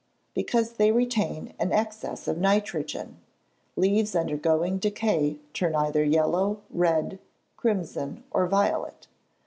[0.33, 3.19] _Because they retain an excess of nitrogen.
[3.75, 7.19] Leaves undergoing decay turn either yellow, red,
[7.55, 9.05] crimson, or violet.